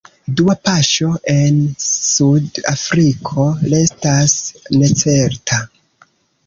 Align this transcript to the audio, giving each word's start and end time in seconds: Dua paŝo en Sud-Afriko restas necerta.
Dua 0.39 0.53
paŝo 0.67 1.09
en 1.33 1.59
Sud-Afriko 1.89 3.47
restas 3.77 4.37
necerta. 4.81 5.63